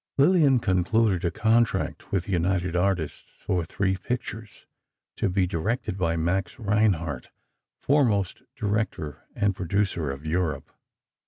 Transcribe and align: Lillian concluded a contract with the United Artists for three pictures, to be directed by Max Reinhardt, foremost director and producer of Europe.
Lillian 0.17 0.57
concluded 0.57 1.23
a 1.23 1.29
contract 1.29 2.11
with 2.11 2.25
the 2.25 2.31
United 2.31 2.75
Artists 2.75 3.31
for 3.37 3.63
three 3.63 3.97
pictures, 3.97 4.65
to 5.17 5.29
be 5.29 5.45
directed 5.45 5.95
by 5.95 6.15
Max 6.15 6.57
Reinhardt, 6.57 7.29
foremost 7.77 8.41
director 8.55 9.27
and 9.35 9.55
producer 9.55 10.09
of 10.09 10.25
Europe. 10.25 10.71